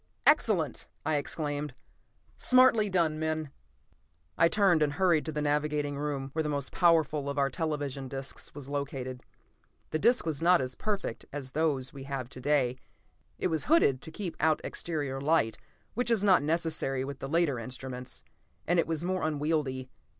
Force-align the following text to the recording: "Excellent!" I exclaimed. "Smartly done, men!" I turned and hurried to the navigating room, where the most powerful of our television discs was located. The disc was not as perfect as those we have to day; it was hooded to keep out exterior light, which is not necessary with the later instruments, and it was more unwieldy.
"Excellent!" 0.25 0.87
I 1.05 1.17
exclaimed. 1.17 1.75
"Smartly 2.35 2.89
done, 2.89 3.19
men!" 3.19 3.51
I 4.35 4.47
turned 4.47 4.81
and 4.81 4.93
hurried 4.93 5.27
to 5.27 5.31
the 5.31 5.43
navigating 5.43 5.95
room, 5.95 6.31
where 6.33 6.41
the 6.41 6.49
most 6.49 6.71
powerful 6.71 7.29
of 7.29 7.37
our 7.37 7.51
television 7.51 8.07
discs 8.07 8.55
was 8.55 8.67
located. 8.67 9.21
The 9.91 9.99
disc 9.99 10.25
was 10.25 10.41
not 10.41 10.59
as 10.59 10.73
perfect 10.73 11.25
as 11.31 11.51
those 11.51 11.93
we 11.93 12.05
have 12.05 12.29
to 12.29 12.41
day; 12.41 12.79
it 13.37 13.49
was 13.49 13.65
hooded 13.65 14.01
to 14.01 14.09
keep 14.09 14.35
out 14.39 14.59
exterior 14.63 15.21
light, 15.21 15.59
which 15.93 16.09
is 16.09 16.23
not 16.23 16.41
necessary 16.41 17.05
with 17.05 17.19
the 17.19 17.29
later 17.29 17.59
instruments, 17.59 18.23
and 18.65 18.79
it 18.79 18.87
was 18.87 19.05
more 19.05 19.21
unwieldy. 19.21 19.91